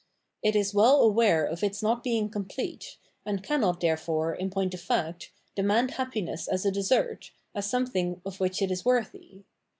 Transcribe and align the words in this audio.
It 0.41 0.55
is 0.55 0.73
well 0.73 0.99
aware 1.03 1.45
of 1.45 1.63
its 1.63 1.83
not 1.83 2.03
being 2.03 2.27
complete, 2.27 2.97
and 3.23 3.43
caimot, 3.43 3.81
therefore, 3.81 4.33
in 4.33 4.49
point 4.49 4.73
of 4.73 4.81
fact, 4.81 5.31
demand 5.55 5.91
happiness 5.91 6.47
as 6.47 6.65
a 6.65 6.71
desert, 6.71 7.29
as 7.53 7.69
something 7.69 8.13
of 8.25 8.37
Dissemblance 8.37 8.37
633 8.37 8.41
wiiicli 8.41 8.61
it 8.65 8.71
is 8.71 8.83
worthy. 8.85 9.43